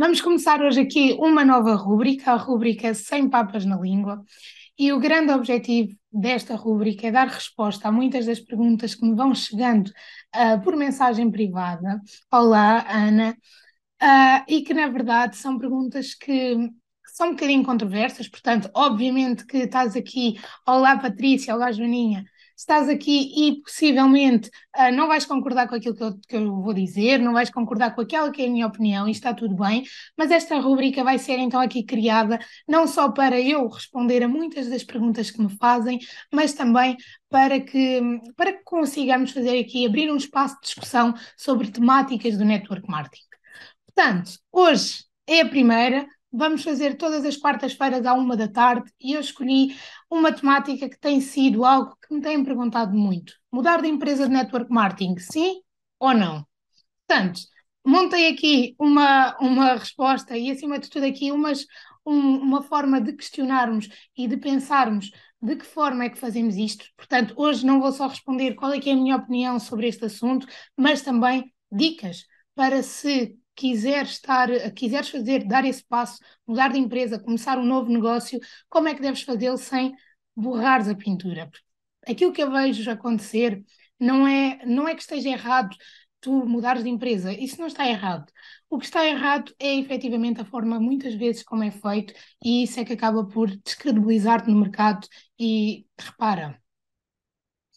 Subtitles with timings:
[0.00, 4.24] Vamos começar hoje aqui uma nova rúbrica, a rúbrica Sem Papas na Língua.
[4.78, 9.14] E o grande objetivo desta rúbrica é dar resposta a muitas das perguntas que me
[9.14, 12.00] vão chegando uh, por mensagem privada.
[12.32, 13.36] Olá, Ana.
[14.02, 16.56] Uh, e que, na verdade, são perguntas que
[17.04, 22.24] são um bocadinho controversas, portanto, obviamente que estás aqui, olá Patrícia, olá Joaninha,
[22.60, 26.74] estás aqui e possivelmente uh, não vais concordar com aquilo que eu, que eu, vou
[26.74, 29.82] dizer, não vais concordar com aquela que é a minha opinião e está tudo bem,
[30.16, 32.38] mas esta rubrica vai ser então aqui criada
[32.68, 35.98] não só para eu responder a muitas das perguntas que me fazem,
[36.32, 36.96] mas também
[37.30, 38.00] para que,
[38.36, 43.24] para que consigamos fazer aqui, abrir um espaço de discussão sobre temáticas do network marketing.
[43.86, 49.14] Portanto, hoje é a primeira, vamos fazer todas as quartas-feiras à uma da tarde e
[49.14, 49.76] eu escolhi
[50.10, 53.34] uma temática que tem sido algo que me têm perguntado muito.
[53.52, 55.60] Mudar de empresa de network marketing, sim
[55.98, 56.46] ou não?
[57.06, 57.40] Portanto,
[57.84, 61.66] montei aqui uma, uma resposta e, acima de tudo, aqui umas,
[62.06, 65.10] um, uma forma de questionarmos e de pensarmos
[65.42, 66.84] de que forma é que fazemos isto.
[66.96, 70.04] Portanto, hoje não vou só responder qual é que é a minha opinião sobre este
[70.04, 70.46] assunto,
[70.76, 72.24] mas também dicas
[72.54, 77.92] para se quiseres estar, quiseres fazer, dar esse passo, mudar de empresa, começar um novo
[77.92, 79.94] negócio, como é que deves fazê-lo sem
[80.34, 81.50] borrares a pintura?
[82.08, 83.62] Aquilo que eu vejo acontecer
[83.98, 85.76] não é, não é que esteja errado
[86.22, 88.30] tu mudares de empresa, isso não está errado.
[88.68, 92.14] O que está errado é efetivamente a forma, muitas vezes, como é feito,
[92.44, 95.06] e isso é que acaba por descredibilizar-te no mercado.
[95.38, 96.60] E repara,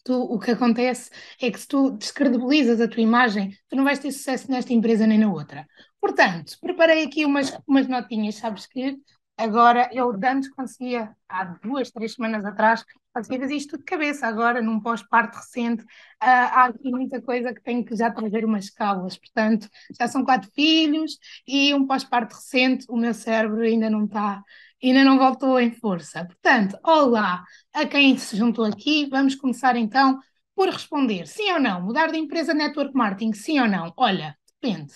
[0.04, 1.10] tu, o que acontece
[1.42, 5.08] é que se tu descredibilizas a tua imagem, tu não vais ter sucesso nesta empresa
[5.08, 5.68] nem na outra.
[6.00, 8.98] Portanto, preparei aqui umas, umas notinhas, sabes que
[9.38, 14.62] agora eu antes conseguia, há duas, três semanas atrás, conseguia fazer isto de cabeça, agora
[14.62, 15.86] num pós-parto recente, uh,
[16.22, 20.52] há aqui muita coisa que tenho que já trazer umas cábulas, portanto, já são quatro
[20.54, 24.44] filhos e um pós-parto recente, o meu cérebro ainda não está
[24.90, 26.26] ainda não voltou em força.
[26.26, 29.08] Portanto, olá a quem se juntou aqui.
[29.08, 30.20] Vamos começar então
[30.56, 31.82] por responder sim ou não.
[31.82, 33.94] Mudar de empresa network marketing, sim ou não?
[33.98, 34.94] Olha, depende.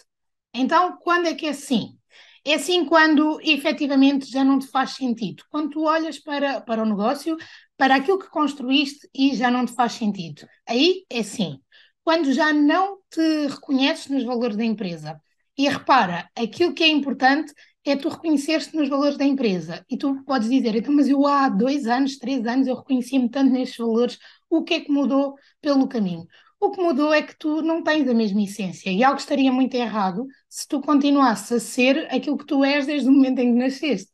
[0.54, 1.98] Então, quando é que é sim?
[2.46, 5.44] É sim quando efetivamente já não te faz sentido.
[5.50, 7.38] Quando tu olhas para, para o negócio,
[7.76, 10.48] para aquilo que construíste e já não te faz sentido.
[10.68, 11.60] Aí é sim.
[12.04, 15.22] Quando já não te reconheces nos valores da empresa.
[15.58, 17.54] E repara, aquilo que é importante
[17.92, 19.86] é tu reconhecer-te nos valores da empresa.
[19.90, 23.52] E tu podes dizer, então, mas eu há dois anos, três anos, eu reconhecia-me tanto
[23.52, 24.18] nestes valores,
[24.50, 26.26] o que é que mudou pelo caminho?
[26.60, 29.76] O que mudou é que tu não tens a mesma essência e algo estaria muito
[29.76, 33.60] errado se tu continuasses a ser aquilo que tu és desde o momento em que
[33.60, 34.12] nasceste.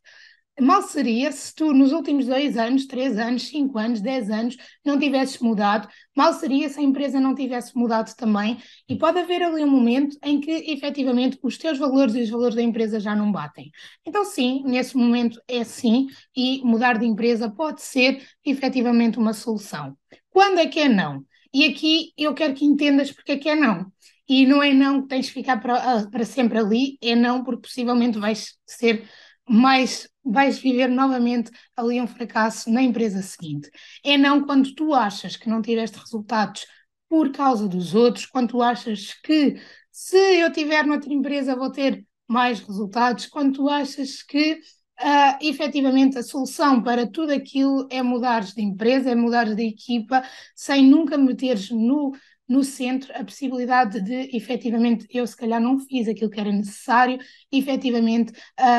[0.60, 4.96] Mal seria se tu, nos últimos dois anos, três anos, cinco anos, dez anos, não
[4.96, 5.88] tivesses mudado.
[6.16, 8.58] Mal seria se a empresa não tivesse mudado também.
[8.88, 12.54] E pode haver ali um momento em que, efetivamente, os teus valores e os valores
[12.54, 13.72] da empresa já não batem.
[14.06, 16.06] Então, sim, nesse momento é sim,
[16.36, 19.96] e mudar de empresa pode ser, efetivamente, uma solução.
[20.30, 21.24] Quando é que é não?
[21.52, 23.86] E aqui eu quero que entendas porque é que é não.
[24.28, 27.44] E não é não que tens de ficar para, ah, para sempre ali, é não
[27.44, 29.04] porque possivelmente vais ser
[29.48, 33.70] mais vais viver novamente ali um fracasso na empresa seguinte.
[34.02, 36.66] É não quando tu achas que não tiveste resultados
[37.08, 39.60] por causa dos outros, quando tu achas que
[39.92, 46.18] se eu tiver noutra empresa vou ter mais resultados, quando tu achas que uh, efetivamente
[46.18, 50.22] a solução para tudo aquilo é mudares de empresa, é mudares de equipa,
[50.54, 52.12] sem nunca meteres no
[52.48, 57.18] no centro a possibilidade de, efetivamente, eu se calhar não fiz aquilo que era necessário,
[57.50, 58.32] efetivamente,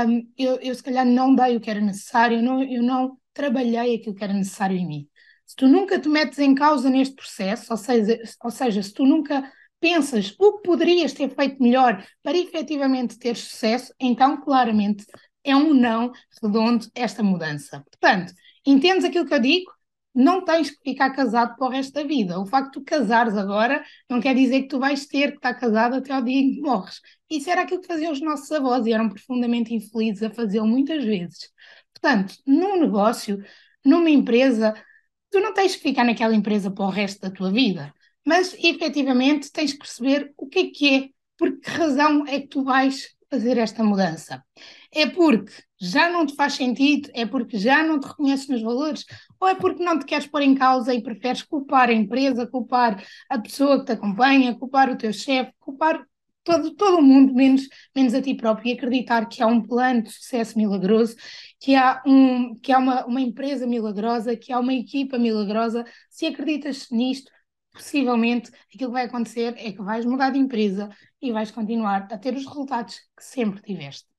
[0.08, 3.96] um, eu, eu se calhar não dei o que era necessário, não, eu não trabalhei
[3.96, 5.10] aquilo que era necessário em mim.
[5.46, 9.06] Se tu nunca te metes em causa neste processo, ou seja, ou seja se tu
[9.06, 15.06] nunca pensas o que poderias ter feito melhor para efetivamente ter sucesso, então claramente
[15.44, 16.12] é um não
[16.42, 17.84] redondo esta mudança.
[17.92, 18.34] Portanto,
[18.66, 19.72] entendes aquilo que eu digo?
[20.16, 22.40] Não tens que ficar casado para o resto da vida.
[22.40, 25.54] O facto de tu casares agora não quer dizer que tu vais ter que estar
[25.56, 27.02] casado até ao dia em que morres.
[27.30, 31.04] Isso era aquilo que faziam os nossos avós e eram profundamente infelizes a fazê-lo muitas
[31.04, 31.52] vezes.
[31.94, 33.44] Portanto, num negócio,
[33.84, 34.74] numa empresa,
[35.30, 37.94] tu não tens que ficar naquela empresa para o resto da tua vida,
[38.26, 42.48] mas efetivamente tens que perceber o que é que é, por que razão é que
[42.48, 44.44] tu vais fazer esta mudança.
[44.96, 49.04] É porque já não te faz sentido, é porque já não te reconheces nos valores,
[49.40, 53.04] ou é porque não te queres pôr em causa e preferes culpar a empresa, culpar
[53.30, 56.02] a pessoa que te acompanha, culpar o teu chefe, culpar
[56.46, 60.04] todo, todo o mundo, menos, menos a ti próprio, e acreditar que há um plano
[60.04, 61.16] de sucesso milagroso,
[61.60, 65.84] que há, um, que há uma, uma empresa milagrosa, que há uma equipa milagrosa.
[66.10, 67.30] Se acreditas nisto,
[67.74, 70.90] possivelmente aquilo que vai acontecer é que vais mudar de empresa
[71.22, 74.15] e vais continuar a ter os resultados que sempre tiveste.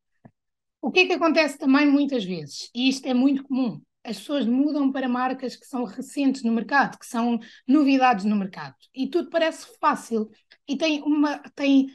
[0.81, 4.47] O que é que acontece também muitas vezes, e isto é muito comum, as pessoas
[4.47, 9.29] mudam para marcas que são recentes no mercado, que são novidades no mercado, e tudo
[9.31, 10.31] parece fácil.
[10.69, 11.89] E tem uma tem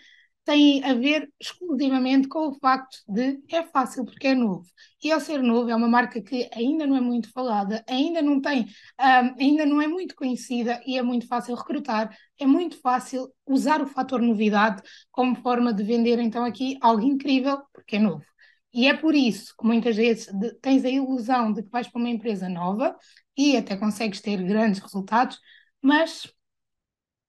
[0.44, 4.66] tem a ver exclusivamente com o facto de é fácil porque é novo.
[5.04, 8.42] E ao ser novo, é uma marca que ainda não é muito falada, ainda não
[8.42, 8.63] tem,
[9.00, 13.81] um, ainda não é muito conhecida e é muito fácil recrutar, é muito fácil usar
[13.81, 14.81] o fator novidade
[15.12, 18.31] como forma de vender então aqui algo incrível porque é novo.
[18.74, 20.28] E é por isso que muitas vezes
[20.62, 22.96] tens a ilusão de que vais para uma empresa nova
[23.36, 25.40] e até consegues ter grandes resultados,
[25.82, 26.32] mas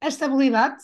[0.00, 0.82] a estabilidade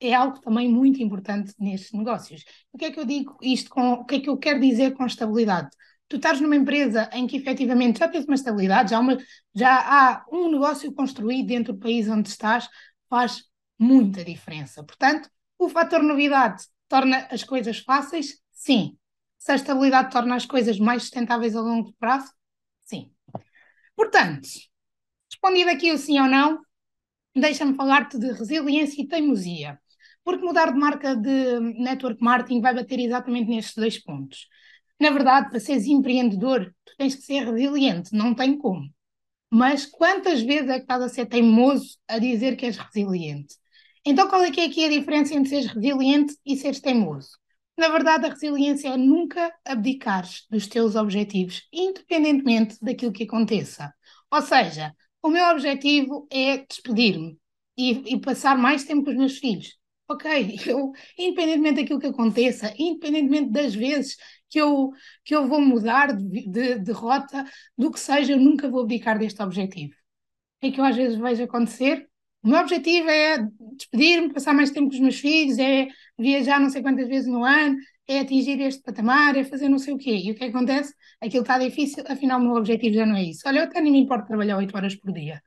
[0.00, 2.44] é algo também muito importante nestes negócios.
[2.72, 4.94] O que é que eu digo isto com, o que é que eu quero dizer
[4.94, 5.70] com estabilidade?
[6.08, 9.18] Tu estás numa empresa em que efetivamente já tens uma estabilidade, já, uma,
[9.54, 12.68] já há um negócio construído dentro do país onde estás,
[13.10, 13.44] faz
[13.78, 14.82] muita diferença.
[14.82, 15.28] Portanto,
[15.58, 18.40] o fator novidade torna as coisas fáceis?
[18.52, 18.96] Sim.
[19.38, 22.32] Se a estabilidade torna as coisas mais sustentáveis a longo prazo?
[22.80, 23.10] Sim.
[23.96, 24.48] Portanto,
[25.30, 26.60] respondido aqui o sim ou não,
[27.34, 29.80] deixa-me falar-te de resiliência e teimosia.
[30.24, 34.48] Porque mudar de marca de network marketing vai bater exatamente nestes dois pontos.
[35.00, 38.92] Na verdade, para seres empreendedor, tu tens que ser resiliente, não tem como.
[39.50, 43.56] Mas quantas vezes é que estás a ser teimoso a dizer que és resiliente?
[44.04, 47.30] Então, qual é que é aqui a diferença entre seres resiliente e seres teimoso?
[47.78, 53.94] Na verdade, a resiliência é nunca abdicares dos teus objetivos, independentemente daquilo que aconteça.
[54.30, 57.38] Ou seja, o meu objetivo é despedir-me
[57.76, 59.78] e, e, passar mais tempo com os meus filhos
[60.08, 60.24] ok,
[60.66, 64.16] eu, independentemente daquilo que aconteça, independentemente das vezes
[64.48, 64.90] que eu,
[65.24, 67.44] que eu vou mudar de, de, de rota,
[67.76, 69.94] do que seja, eu nunca vou abdicar deste objetivo.
[70.62, 72.07] É que eu às vezes vejo acontecer.
[72.42, 73.38] O meu objetivo é
[73.76, 75.88] despedir-me, passar mais tempo com os meus filhos, é
[76.18, 77.76] viajar não sei quantas vezes no ano,
[78.06, 80.16] é atingir este patamar, é fazer não sei o quê.
[80.16, 80.94] E o que acontece?
[81.20, 83.42] Aquilo está difícil, afinal o meu objetivo já não é isso.
[83.46, 85.42] Olha, eu até nem me importo trabalhar 8 horas por dia.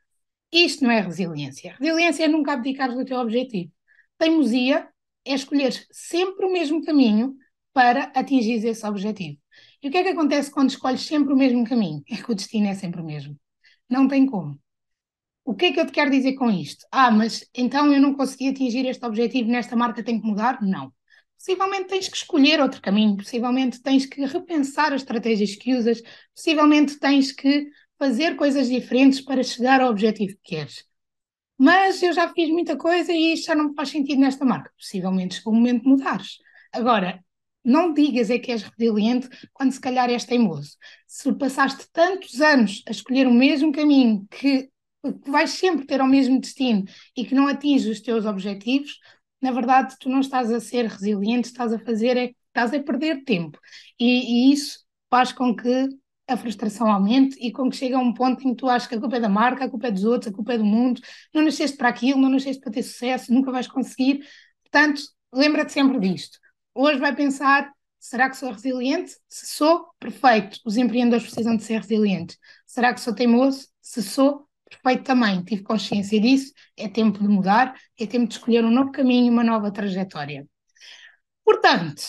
[0.52, 1.76] Isto não é resiliência.
[1.80, 3.72] Resiliência é nunca abdicar do teu objetivo.
[4.18, 4.88] Teimosia
[5.26, 7.36] é escolher sempre o mesmo caminho
[7.74, 9.40] para atingir esse objetivo.
[9.82, 12.04] E o que é que acontece quando escolhes sempre o mesmo caminho?
[12.10, 13.38] É que o destino é sempre o mesmo.
[13.90, 14.60] Não tem como.
[15.44, 16.86] O que é que eu te quero dizer com isto?
[16.92, 20.62] Ah, mas então eu não consegui atingir este objetivo nesta marca, tenho que mudar?
[20.62, 20.94] Não.
[21.38, 26.02] Possivelmente tens que escolher outro caminho, possivelmente tens que repensar as estratégias que usas,
[26.36, 27.68] possivelmente tens que
[27.98, 30.86] fazer coisas diferentes para chegar ao objetivo que queres
[31.64, 34.72] mas eu já fiz muita coisa e isto já não faz sentido nesta marca.
[34.76, 36.40] Possivelmente chegou o momento de mudares.
[36.74, 37.24] Agora,
[37.64, 40.76] não digas é que és resiliente quando se calhar és teimoso.
[41.06, 44.72] Se passaste tantos anos a escolher o mesmo caminho, que,
[45.02, 49.00] que vais sempre ter o mesmo destino e que não atinges os teus objetivos,
[49.42, 53.24] na verdade tu não estás a ser resiliente, estás a fazer é estás a perder
[53.24, 53.60] tempo.
[54.00, 55.88] E, e isso faz com que
[56.28, 58.96] a frustração aumente e com que chega a um ponto em que tu achas que
[58.96, 61.02] a culpa é da marca, a culpa é dos outros, a culpa é do mundo,
[61.34, 64.26] não nasceste para aquilo, não nasceste para ter sucesso, nunca vais conseguir.
[64.64, 65.02] Portanto,
[65.34, 66.40] lembra-te sempre disto.
[66.74, 69.16] Hoje vai pensar, será que sou resiliente?
[69.28, 70.60] Se sou, perfeito.
[70.66, 72.38] Os empreendedores precisam de ser resilientes.
[72.66, 73.68] Será que sou teimoso?
[73.82, 75.44] Se sou, perfeito também.
[75.44, 76.54] Tive consciência disso.
[76.76, 80.48] É tempo de mudar, é tempo de escolher um novo caminho, uma nova trajetória.
[81.44, 82.02] Portanto,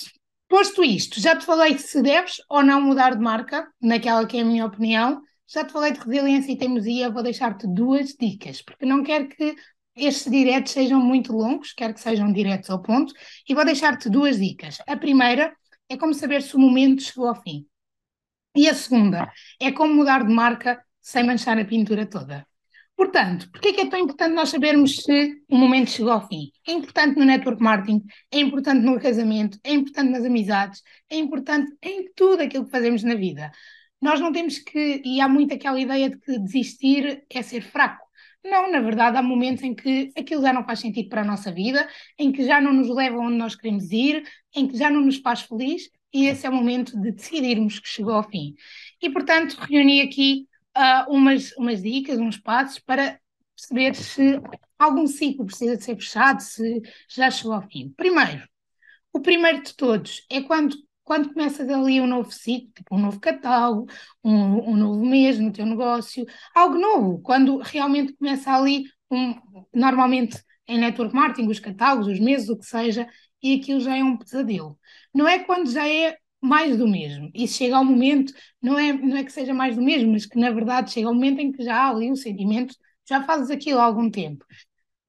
[0.53, 4.43] Posto isto, já te falei se deves ou não mudar de marca, naquela que é
[4.43, 5.23] a minha opinião.
[5.49, 9.57] Já te falei de resiliência e teimosia, vou deixar-te duas dicas, porque não quero que
[9.97, 13.15] estes diretos sejam muito longos, quero que sejam diretos ao ponto,
[13.49, 14.77] e vou deixar-te duas dicas.
[14.87, 15.57] A primeira
[15.89, 17.67] é como saber se o momento chegou ao fim.
[18.55, 22.47] E a segunda é como mudar de marca sem manchar a pintura toda.
[22.97, 26.29] Portanto, por que é, que é tão importante nós sabermos se o momento chegou ao
[26.29, 26.51] fim?
[26.67, 31.73] É importante no network marketing, é importante no casamento, é importante nas amizades, é importante
[31.83, 33.51] em tudo aquilo que fazemos na vida.
[34.01, 38.05] Nós não temos que, e há muito aquela ideia de que desistir é ser fraco.
[38.45, 41.53] Não, na verdade, há momentos em que aquilo já não faz sentido para a nossa
[41.53, 45.01] vida, em que já não nos leva onde nós queremos ir, em que já não
[45.01, 48.55] nos faz feliz, e esse é o momento de decidirmos que chegou ao fim.
[49.01, 53.19] E, portanto, reuni aqui uh, umas, umas dicas, uns passos para
[53.57, 54.41] perceber se
[54.79, 57.93] algum ciclo precisa de ser fechado, se já chegou ao fim.
[57.97, 58.43] Primeiro,
[59.13, 63.21] o primeiro de todos é quando, quando começas ali um novo ciclo, tipo um novo
[63.21, 63.87] catálogo,
[64.25, 66.25] um, um novo mês no teu negócio,
[66.55, 69.35] algo novo, quando realmente começa ali, um,
[69.75, 73.07] normalmente em network marketing, os catálogos, os meses, o que seja,
[73.43, 74.79] e aquilo já é um pesadelo.
[75.13, 77.31] Não é quando já é mais do mesmo.
[77.35, 80.39] E chega ao momento, não é, não é que seja mais do mesmo, mas que
[80.39, 82.75] na verdade chega ao momento em que já há ali um sentimento,
[83.09, 84.45] já fazes aquilo há algum tempo.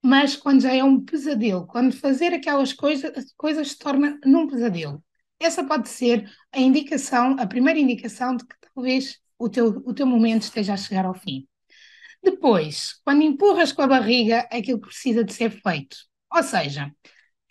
[0.04, 4.48] Mas quando já é um pesadelo, quando fazer aquelas coisas, as coisas se torna num
[4.48, 5.04] pesadelo.
[5.40, 10.06] essa pode ser a indicação, a primeira indicação de que talvez o teu, o teu
[10.06, 11.48] momento esteja a chegar ao fim.
[12.24, 15.98] Depois, quando empurras com a barriga aquilo que precisa de ser feito,
[16.34, 16.92] ou seja,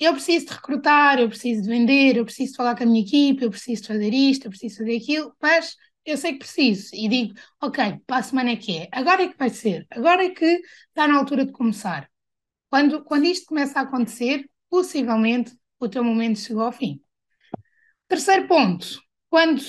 [0.04, 3.02] eu preciso de recrutar, eu preciso de vender, eu preciso de falar com a minha
[3.02, 6.90] equipe, eu preciso de fazer isto, eu preciso fazer aquilo, mas eu sei que preciso
[6.94, 10.24] e digo, ok, para a semana é que é, agora é que vai ser, agora
[10.24, 12.10] é que está na altura de começar.
[12.68, 17.00] Quando, quando isto começa a acontecer, possivelmente o teu momento chegou ao fim.
[18.08, 19.62] Terceiro ponto, quando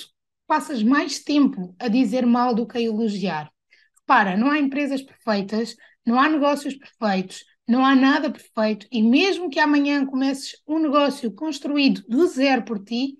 [0.47, 3.51] passas mais tempo a dizer mal do que a elogiar.
[3.99, 5.75] Repara, não há empresas perfeitas,
[6.05, 11.32] não há negócios perfeitos, não há nada perfeito e mesmo que amanhã comeces um negócio
[11.34, 13.17] construído do zero por ti,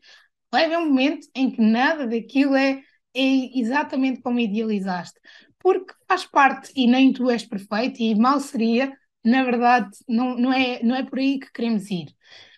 [0.52, 2.82] vai haver um momento em que nada daquilo é,
[3.16, 5.20] é exatamente como idealizaste,
[5.60, 8.92] porque faz parte e nem tu és perfeito e mal seria,
[9.24, 12.08] na verdade, não, não, é, não é por aí que queremos ir.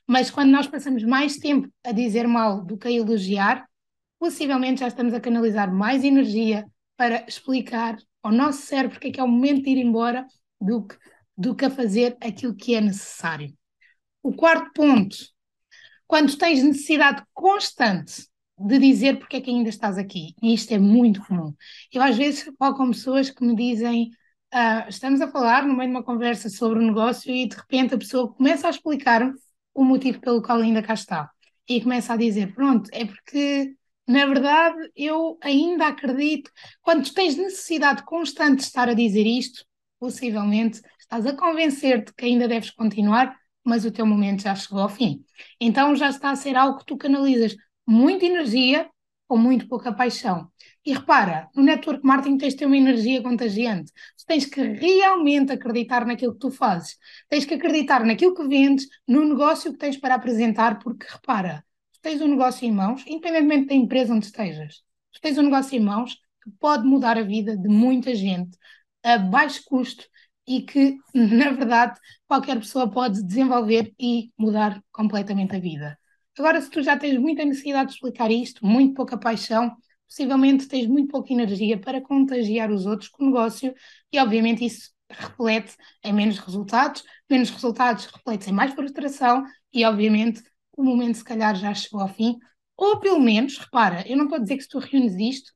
[0.08, 3.66] Mas quando nós passamos mais tempo a dizer mal do que a elogiar,
[4.20, 6.66] possivelmente já estamos a canalizar mais energia
[6.98, 10.26] para explicar ao nosso cérebro que é que é o momento de ir embora
[10.60, 10.96] do que
[11.38, 13.54] do que a fazer aquilo que é necessário.
[14.24, 15.18] O quarto ponto,
[16.08, 18.28] quando tens necessidade constante
[18.58, 21.54] de dizer porque é que ainda estás aqui, e isto é muito comum.
[21.92, 24.12] Eu às vezes falo com pessoas que me dizem,
[24.54, 27.56] uh, estamos a falar no meio de uma conversa sobre o um negócio e de
[27.56, 29.30] repente a pessoa começa a explicar
[29.74, 31.30] o motivo pelo qual ainda cá está.
[31.68, 33.76] E começa a dizer, pronto, é porque
[34.08, 36.50] na verdade eu ainda acredito,
[36.82, 39.66] quando tens necessidade constante de estar a dizer isto,
[40.00, 44.90] possivelmente estás a convencer-te que ainda deves continuar, mas o teu momento já chegou ao
[44.90, 45.24] fim.
[45.60, 47.56] Então já está a ser algo que tu canalizas
[47.88, 48.90] muita energia
[49.28, 50.52] com muito pouca paixão.
[50.86, 53.92] E repara, no network marketing tens de ter uma energia contagiante.
[54.28, 56.98] Tens que realmente acreditar naquilo que tu fazes.
[57.30, 61.64] Tens que acreditar naquilo que vendes, no negócio que tens para apresentar, porque repara,
[62.02, 64.84] tens um negócio em mãos, independentemente da empresa onde estejas,
[65.22, 68.58] tens um negócio em mãos que pode mudar a vida de muita gente
[69.04, 70.06] a baixo custo
[70.48, 75.98] e que, na verdade, qualquer pessoa pode desenvolver e mudar completamente a vida.
[76.38, 79.76] Agora, se tu já tens muita necessidade de explicar isto, muito pouca paixão,
[80.08, 83.74] possivelmente tens muito pouca energia para contagiar os outros com o negócio
[84.12, 90.44] e, obviamente, isso reflete em menos resultados, menos resultados reflete em mais frustração e, obviamente,
[90.78, 92.38] o momento se calhar já chegou ao fim,
[92.78, 95.52] ou pelo menos, repara, eu não estou a dizer que se tu reúnes isto,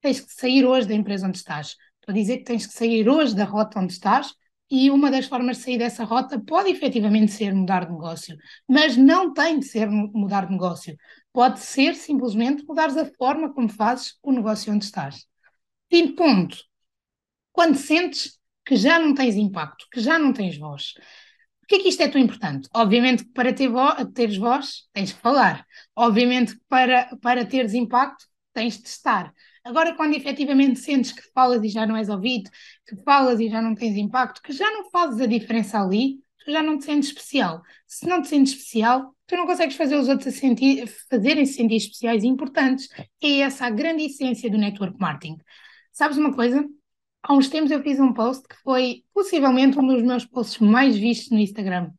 [0.00, 1.76] tens que sair hoje da empresa onde estás.
[2.02, 4.34] Estou a dizer que tens que sair hoje da rota onde estás
[4.68, 8.36] e uma das formas de sair dessa rota pode efetivamente ser mudar de negócio,
[8.68, 10.96] mas não tem de ser mudar de negócio.
[11.32, 15.26] Pode ser simplesmente mudar a forma como fazes o negócio onde estás.
[15.88, 16.56] Quinto ponto,
[17.52, 20.94] quando sentes que já não tens impacto, que já não tens voz.
[21.60, 22.68] Por que é que isto é tão importante?
[22.74, 25.64] Obviamente que para ter vo teres voz tens que falar.
[25.94, 29.32] Obviamente que para, para teres impacto tens de estar.
[29.64, 32.50] Agora, quando efetivamente sentes que falas e já não és ouvido,
[32.86, 36.50] que falas e já não tens impacto, que já não fazes a diferença ali, tu
[36.50, 37.62] já não te sentes especial.
[37.86, 41.76] Se não te sentes especial, tu não consegues fazer os outros a sentir, fazerem-se sentir
[41.76, 42.88] especiais e importantes.
[43.22, 45.38] É essa a grande essência do network marketing.
[45.92, 46.66] Sabes uma coisa?
[47.22, 50.96] Há uns tempos eu fiz um post que foi possivelmente um dos meus posts mais
[50.96, 51.92] vistos no Instagram.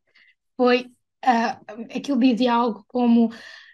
[0.58, 0.92] Foi,
[1.26, 3.32] uh, aquilo dizia algo como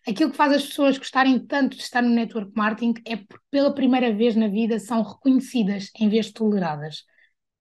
[0.08, 3.74] aquilo que faz as pessoas gostarem tanto de estar no network marketing é porque pela
[3.74, 7.04] primeira vez na vida são reconhecidas em vez de toleradas.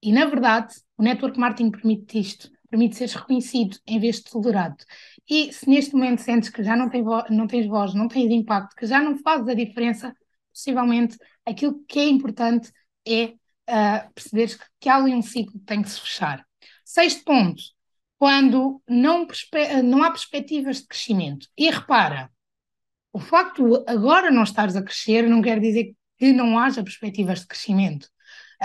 [0.02, 4.76] E na verdade, o network marketing permite isto, permite seres reconhecido em vez de tolerado.
[5.28, 8.76] E se neste momento sentes que já não, tem não tens voz, não tens impacto,
[8.76, 10.14] que já não fazes a diferença,
[10.52, 12.70] possivelmente aquilo que é importante
[13.06, 13.34] é
[13.68, 16.46] uh, perceberes que, que há ali um ciclo que tem que se fechar.
[16.84, 17.62] Sexto ponto,
[18.18, 19.26] quando não,
[19.84, 21.48] não há perspectivas de crescimento.
[21.56, 22.30] E repara,
[23.12, 27.40] o facto de agora não estares a crescer não quer dizer que não haja perspectivas
[27.40, 28.08] de crescimento.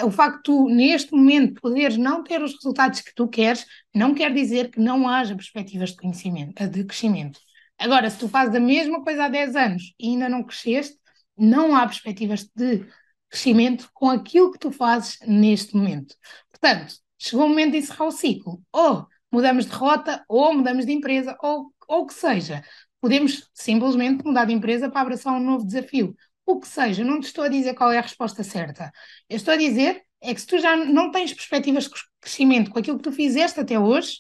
[0.04, 4.34] O facto de neste momento, poderes não ter os resultados que tu queres, não quer
[4.34, 7.40] dizer que não haja perspectivas de, conhecimento, de crescimento.
[7.78, 10.98] Agora, se tu fazes a mesma coisa há 10 anos e ainda não cresceste,
[11.38, 12.86] não há perspectivas de
[13.30, 16.16] crescimento com aquilo que tu fazes neste momento.
[16.52, 18.64] Portanto, chegou o momento de encerrar o ciclo.
[18.72, 22.64] Ou mudamos de rota, ou mudamos de empresa, ou o que seja.
[23.02, 26.16] Podemos simplesmente mudar de empresa para abraçar um novo desafio.
[26.46, 28.92] O que seja, não te estou a dizer qual é a resposta certa.
[29.28, 32.80] Eu estou a dizer é que se tu já não tens perspectivas de crescimento com
[32.80, 34.20] aquilo que tu fizeste até hoje,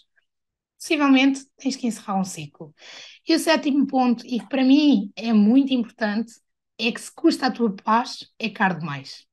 [0.80, 2.74] possivelmente tens que encerrar um ciclo.
[3.28, 6.34] E o sétimo ponto, e que para mim é muito importante,
[6.78, 9.26] é que se custa a tua paz, é caro demais.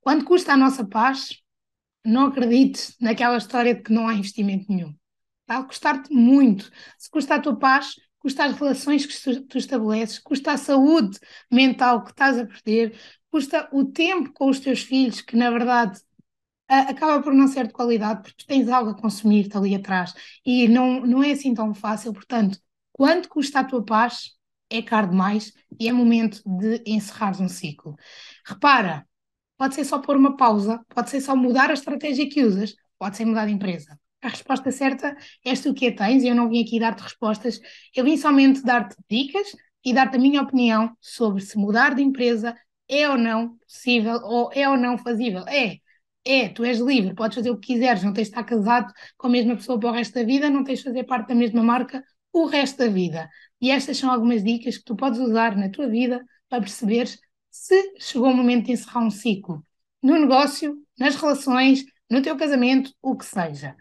[0.00, 1.36] Quando custa a nossa paz,
[2.04, 4.94] não acredites naquela história de que não há investimento nenhum.
[5.64, 6.70] Custar-te muito.
[6.98, 11.18] Se custa a tua paz, custa as relações que tu estabeleces, custa a saúde
[11.50, 12.98] mental que estás a perder,
[13.30, 16.00] custa o tempo com os teus filhos, que na verdade
[16.68, 21.00] acaba por não ser de qualidade, porque tens algo a consumir-te ali atrás e não,
[21.06, 22.12] não é assim tão fácil.
[22.12, 22.58] Portanto,
[22.92, 24.32] quanto custa a tua paz?
[24.70, 27.94] É caro demais e é momento de encerrares um ciclo.
[28.46, 29.06] Repara,
[29.58, 33.16] pode ser só pôr uma pausa, pode ser só mudar a estratégia que usas, pode
[33.16, 33.98] ser mudar de empresa.
[34.22, 37.60] A resposta certa és tu que a tens e eu não vim aqui dar-te respostas,
[37.94, 42.56] eu vim somente dar-te dicas e dar-te a minha opinião sobre se mudar de empresa
[42.88, 45.46] é ou não possível ou é ou não fazível.
[45.48, 45.78] É,
[46.24, 49.26] é, tu és livre, podes fazer o que quiseres, não tens de estar casado com
[49.26, 51.62] a mesma pessoa para o resto da vida, não tens de fazer parte da mesma
[51.62, 53.28] marca o resto da vida.
[53.60, 57.18] E estas são algumas dicas que tu podes usar na tua vida para perceberes
[57.50, 59.64] se chegou o momento de encerrar um ciclo
[60.02, 63.76] no negócio, nas relações, no teu casamento, o que seja.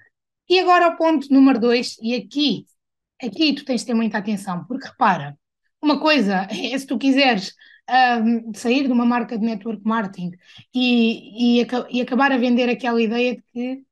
[0.49, 2.65] E agora o ponto número dois, e aqui,
[3.21, 5.37] aqui tu tens de ter muita atenção, porque repara,
[5.81, 7.53] uma coisa é se tu quiseres
[7.89, 10.31] um, sair de uma marca de network marketing
[10.73, 13.83] e, e, e acabar a vender aquela ideia de que,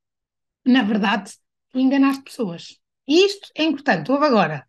[0.66, 1.34] na verdade,
[1.72, 2.80] tu enganaste pessoas.
[3.08, 4.12] E isto é importante.
[4.12, 4.68] Houve agora.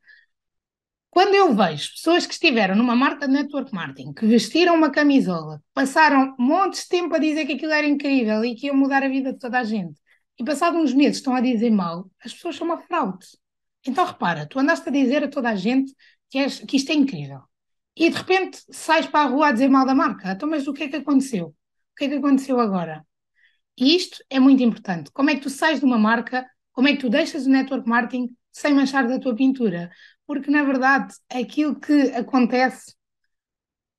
[1.11, 5.61] Quando eu vejo pessoas que estiveram numa marca de network marketing, que vestiram uma camisola,
[5.75, 9.09] passaram montes de tempo a dizer que aquilo era incrível e que ia mudar a
[9.09, 10.01] vida de toda a gente,
[10.41, 13.27] e passados uns meses estão a dizer mal, as pessoas são uma fraude.
[13.87, 15.95] Então repara, tu andaste a dizer a toda a gente
[16.31, 17.43] que, és, que isto é incrível
[17.95, 20.33] e de repente sais para a rua a dizer mal da marca.
[20.33, 21.49] Então, mas o que é que aconteceu?
[21.49, 21.55] O
[21.97, 23.07] que é que aconteceu agora?
[23.77, 25.11] E isto é muito importante.
[25.13, 26.49] Como é que tu sais de uma marca?
[26.73, 29.91] Como é que tu deixas o network marketing sem manchar da tua pintura?
[30.27, 32.95] Porque, na verdade, aquilo que acontece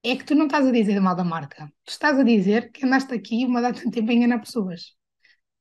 [0.04, 1.72] é que tu não estás a dizer mal da marca.
[1.86, 4.96] Tu estás a dizer que andaste aqui uma data de tempo a enganar pessoas.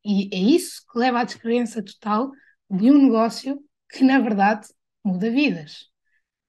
[0.04, 2.30] E é isso que leva à descrença total
[2.70, 4.68] de um negócio que, na verdade,
[5.04, 5.88] muda vidas.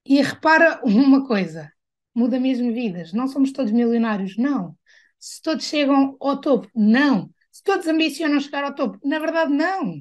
[0.05, 1.72] E repara uma coisa:
[2.14, 3.14] muda mesmo vidas.
[3.14, 4.77] Não somos todos milionários, não.
[5.20, 7.29] Se todos chegam ao topo, não.
[7.51, 9.96] Se todos ambicionam chegar ao topo, na verdade, não.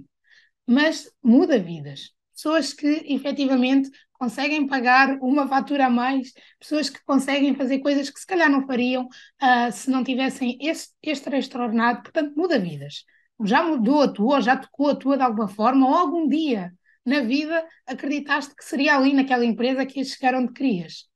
[0.67, 2.13] Mas muda vidas.
[2.33, 8.21] Pessoas que efetivamente conseguem pagar uma fatura a mais, pessoas que conseguem fazer coisas que
[8.21, 13.05] se calhar não fariam uh, se não tivessem esse extra extraordinário, portanto, muda vidas.
[13.45, 16.73] Já mudou a tua, já tocou a tua de alguma forma, ou algum dia
[17.05, 21.09] na vida acreditaste que seria ali naquela empresa que ias chegar onde querias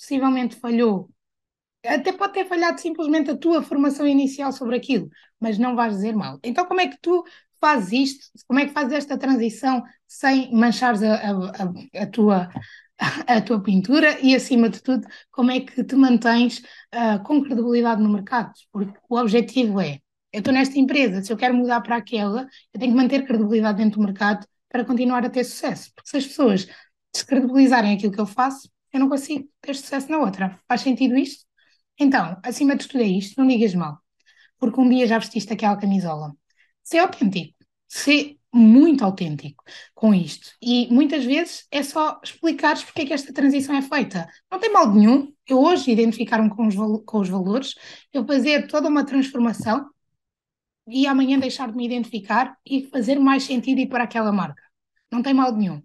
[0.00, 1.10] possivelmente falhou.
[1.84, 6.14] Até pode ter falhado simplesmente a tua formação inicial sobre aquilo, mas não vais dizer
[6.14, 6.38] mal.
[6.42, 7.24] Então, como é que tu
[7.60, 8.44] fazes isto?
[8.46, 12.50] Como é que fazes esta transição sem manchares a, a, a, tua,
[12.98, 16.58] a tua pintura e, acima de tudo, como é que te mantens
[16.94, 18.52] uh, com credibilidade no mercado?
[18.72, 20.00] Porque o objetivo é:
[20.32, 23.78] eu estou nesta empresa, se eu quero mudar para aquela, eu tenho que manter credibilidade
[23.78, 25.90] dentro do mercado para continuar a ter sucesso.
[25.94, 26.68] Porque se as pessoas
[27.12, 30.58] descredibilizarem aquilo que eu faço, eu não consigo ter sucesso na outra.
[30.68, 31.44] Faz sentido isto?
[31.98, 33.98] Então, acima de tudo é isto, não digas mal,
[34.58, 36.32] porque um dia já vestiste aquela camisola.
[36.82, 37.54] Ser autêntico,
[37.88, 39.62] ser muito autêntico
[39.94, 40.52] com isto.
[40.62, 44.28] E muitas vezes é só explicares porque é que esta transição é feita.
[44.50, 46.68] Não tem mal nenhum eu hoje identificar-me com
[47.04, 47.74] com os valores,
[48.12, 49.88] eu fazer toda uma transformação
[50.90, 54.62] e amanhã deixar de me identificar e fazer mais sentido ir para aquela marca.
[55.10, 55.82] Não tem mal nenhum.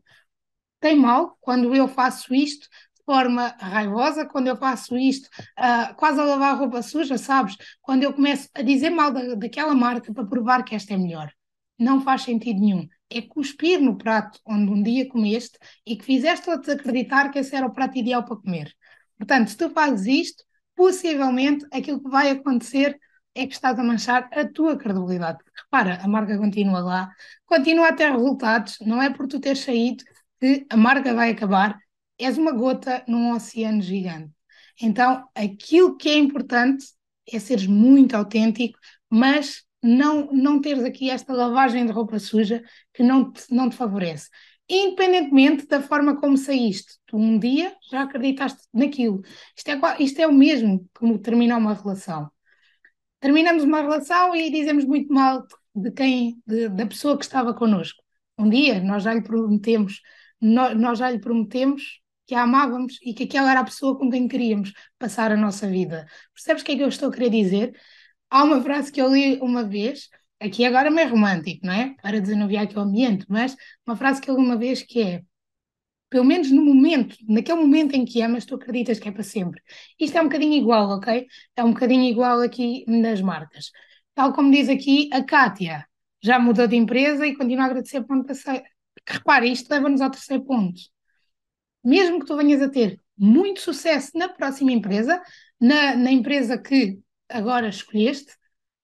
[0.80, 2.68] Tem mal quando eu faço isto
[3.06, 7.56] forma raivosa, quando eu faço isto, uh, quase a lavar a roupa suja, sabes?
[7.82, 11.32] Quando eu começo a dizer mal da, daquela marca para provar que esta é melhor.
[11.78, 12.88] Não faz sentido nenhum.
[13.10, 17.56] É cuspir no prato onde um dia comeste e que fizeste outros acreditar que esse
[17.56, 18.74] era o prato ideal para comer.
[19.18, 20.44] Portanto, se tu fazes isto,
[20.76, 23.00] possivelmente aquilo que vai acontecer
[23.36, 25.40] é que estás a manchar a tua credibilidade.
[25.64, 27.12] Repara, a marca continua lá,
[27.46, 30.04] continua a ter resultados, não é por tu ter saído
[30.40, 31.78] que a marca vai acabar,
[32.18, 34.32] és uma gota num oceano gigante.
[34.82, 36.86] Então, aquilo que é importante
[37.32, 38.78] é seres muito autêntico,
[39.10, 43.76] mas não, não teres aqui esta lavagem de roupa suja que não te, não te
[43.76, 44.30] favorece.
[44.68, 49.22] Independentemente da forma como saíste, tu um dia já acreditaste naquilo.
[49.56, 52.32] Isto é, isto é o mesmo como terminar uma relação.
[53.26, 58.00] Terminamos uma relação e dizemos muito mal de quem, de, da pessoa que estava connosco.
[58.38, 60.00] Um dia nós já lhe prometemos,
[60.40, 64.12] nós, nós já lhe prometemos que a amávamos e que aquela era a pessoa com
[64.12, 66.06] quem queríamos passar a nossa vida.
[66.36, 67.76] Percebes o que é que eu estou a querer dizer?
[68.30, 70.08] Há uma frase que eu li uma vez,
[70.40, 71.96] aqui agora é meio romântico, não é?
[72.04, 73.58] Para desanuviar aqui o ambiente, mas
[73.88, 75.24] uma frase que eu li uma vez que é
[76.10, 79.62] pelo menos no momento, naquele momento em que amas, tu acreditas que é para sempre.
[80.00, 81.28] Isto é um bocadinho igual, ok?
[81.56, 83.72] É um bocadinho igual aqui nas marcas.
[84.14, 85.86] Tal como diz aqui a Kátia,
[86.24, 88.64] já mudou de empresa e continua a agradecer ponto terceiro.
[89.08, 90.80] Repare, isto leva-nos ao terceiro ponto
[91.86, 95.22] mesmo que tu venhas a ter muito sucesso na próxima empresa,
[95.62, 98.34] na, na empresa que agora escolheste,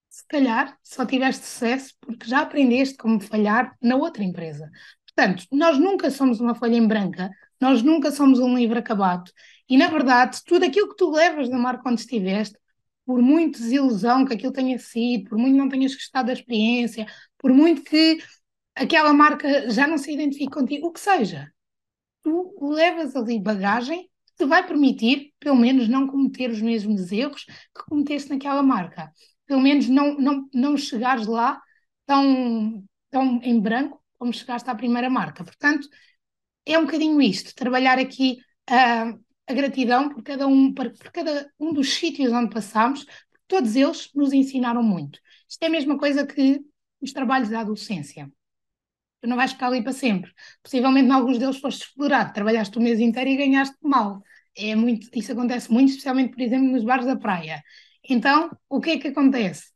[0.07, 4.69] se calhar só tiveste sucesso porque já aprendeste como falhar na outra empresa.
[5.21, 7.29] Portanto, nós nunca somos uma folha em branca,
[7.59, 9.31] nós nunca somos um livro acabado.
[9.69, 12.57] E, na verdade, tudo aquilo que tu levas da marca onde estiveste,
[13.05, 17.05] por muito desilusão que aquilo tenha sido, por muito não tenhas gostado da experiência,
[17.37, 18.17] por muito que
[18.75, 21.51] aquela marca já não se identifique contigo, o que seja,
[22.23, 27.45] tu levas ali bagagem que te vai permitir, pelo menos, não cometer os mesmos erros
[27.45, 29.11] que cometeste naquela marca.
[29.45, 31.61] Pelo menos não, não, não chegares lá
[32.07, 35.43] tão, tão em branco como chegaste à primeira marca.
[35.43, 35.89] Portanto,
[36.63, 38.37] é um bocadinho isto, trabalhar aqui
[38.69, 43.03] uh, a gratidão por cada um, por, por cada um dos sítios onde passamos,
[43.47, 45.19] todos eles nos ensinaram muito.
[45.49, 46.61] Isto é a mesma coisa que
[47.01, 48.31] os trabalhos da adolescência.
[49.21, 50.31] Tu não vais ficar ali para sempre.
[50.61, 54.21] Possivelmente, em alguns deles, foste explorado, trabalhaste o mês inteiro e ganhaste mal.
[54.55, 57.63] É muito, isso acontece muito, especialmente, por exemplo, nos bares da praia.
[58.07, 59.71] Então, o que é que acontece?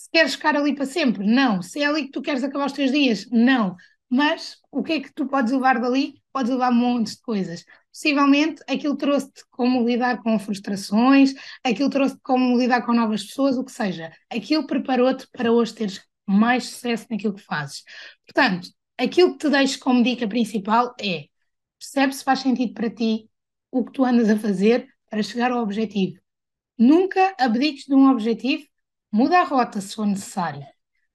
[0.00, 1.26] Se queres ficar ali para sempre?
[1.26, 1.60] Não.
[1.60, 3.26] Se é ali que tu queres acabar os teus dias?
[3.30, 3.76] Não.
[4.08, 6.14] Mas o que é que tu podes levar dali?
[6.32, 7.66] Podes levar montes de coisas.
[7.92, 13.64] Possivelmente aquilo trouxe-te como lidar com frustrações, aquilo trouxe-te como lidar com novas pessoas, o
[13.64, 14.10] que seja.
[14.30, 17.84] Aquilo preparou-te para hoje teres mais sucesso naquilo que fazes.
[18.24, 21.26] Portanto, aquilo que te deixo como dica principal é
[21.78, 23.28] percebe se faz sentido para ti
[23.70, 26.18] o que tu andas a fazer para chegar ao objetivo.
[26.78, 28.64] Nunca abdiques de um objetivo,
[29.10, 30.64] muda a rota se for necessário.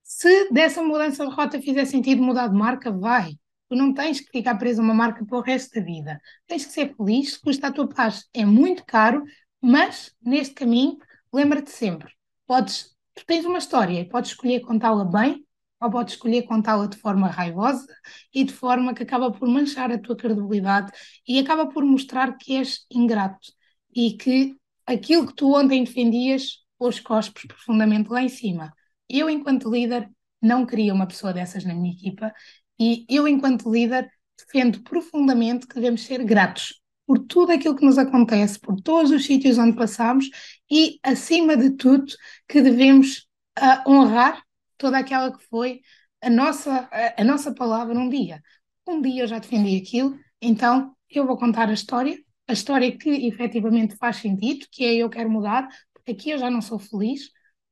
[0.03, 3.31] Se dessa mudança de rota fizer sentido mudar de marca, vai.
[3.69, 6.21] Tu não tens que ficar preso a uma marca para o resto da vida.
[6.47, 8.25] Tens que ser feliz, custa a tua paz.
[8.33, 9.23] É muito caro,
[9.59, 10.97] mas neste caminho,
[11.33, 12.11] lembra-te sempre:
[12.45, 15.43] podes, tu tens uma história e podes escolher contá-la bem
[15.81, 17.87] ou podes escolher contá-la de forma raivosa
[18.33, 20.91] e de forma que acaba por manchar a tua credibilidade
[21.27, 23.51] e acaba por mostrar que és ingrato
[23.95, 24.55] e que
[24.85, 28.73] aquilo que tu ontem defendias, hoje cospes profundamente lá em cima.
[29.09, 30.09] Eu, enquanto líder,
[30.41, 32.33] não queria uma pessoa dessas na minha equipa
[32.79, 37.97] e eu, enquanto líder, defendo profundamente que devemos ser gratos por tudo aquilo que nos
[37.97, 40.29] acontece, por todos os sítios onde passamos
[40.69, 42.05] e, acima de tudo,
[42.47, 43.27] que devemos
[43.59, 44.43] uh, honrar
[44.77, 45.81] toda aquela que foi
[46.21, 48.41] a nossa, a, a nossa palavra um dia.
[48.87, 53.09] Um dia eu já defendi aquilo, então eu vou contar a história a história que
[53.09, 55.67] efetivamente faz sentido, que é eu quero mudar,
[56.07, 57.29] aqui eu já não sou feliz,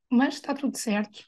[0.10, 1.24] mas está tudo certo.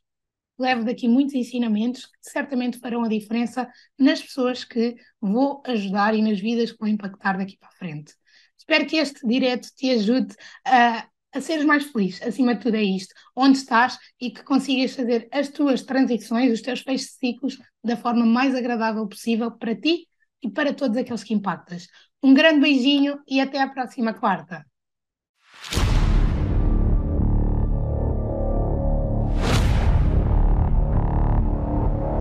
[0.57, 6.21] Levo daqui muitos ensinamentos que certamente farão a diferença nas pessoas que vou ajudar e
[6.21, 8.13] nas vidas que vou impactar daqui para a frente.
[8.57, 10.33] Espero que este direto te ajude
[10.65, 12.21] a, a seres mais feliz.
[12.21, 16.61] Acima de tudo é isto, onde estás e que consigas fazer as tuas transições, os
[16.61, 20.07] teus fechos de ciclos da forma mais agradável possível para ti
[20.41, 21.87] e para todos aqueles que impactas.
[22.23, 24.65] Um grande beijinho e até à próxima quarta.